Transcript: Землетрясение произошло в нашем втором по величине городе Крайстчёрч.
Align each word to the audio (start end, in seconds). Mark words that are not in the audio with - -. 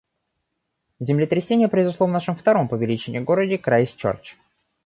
Землетрясение 0.99 1.67
произошло 1.67 2.07
в 2.07 2.09
нашем 2.09 2.35
втором 2.35 2.67
по 2.67 2.73
величине 2.73 3.21
городе 3.21 3.59
Крайстчёрч. 3.59 4.35